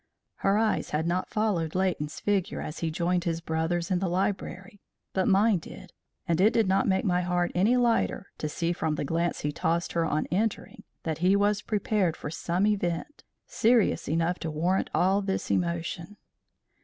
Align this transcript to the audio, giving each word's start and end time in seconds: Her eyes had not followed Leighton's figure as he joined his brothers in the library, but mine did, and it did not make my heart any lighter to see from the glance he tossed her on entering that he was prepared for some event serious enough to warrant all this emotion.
Her 0.37 0.57
eyes 0.57 0.89
had 0.89 1.05
not 1.05 1.29
followed 1.29 1.75
Leighton's 1.75 2.19
figure 2.19 2.59
as 2.59 2.79
he 2.79 2.89
joined 2.89 3.25
his 3.25 3.39
brothers 3.39 3.91
in 3.91 3.99
the 3.99 4.09
library, 4.09 4.81
but 5.13 5.27
mine 5.27 5.59
did, 5.59 5.93
and 6.27 6.41
it 6.41 6.53
did 6.53 6.67
not 6.67 6.87
make 6.87 7.05
my 7.05 7.21
heart 7.21 7.51
any 7.53 7.77
lighter 7.77 8.31
to 8.39 8.49
see 8.49 8.73
from 8.73 8.95
the 8.95 9.05
glance 9.05 9.41
he 9.41 9.51
tossed 9.51 9.93
her 9.93 10.03
on 10.03 10.25
entering 10.31 10.83
that 11.03 11.19
he 11.19 11.35
was 11.35 11.61
prepared 11.61 12.17
for 12.17 12.31
some 12.31 12.65
event 12.65 13.23
serious 13.45 14.09
enough 14.09 14.39
to 14.39 14.49
warrant 14.49 14.89
all 14.95 15.21
this 15.21 15.51
emotion. 15.51 16.17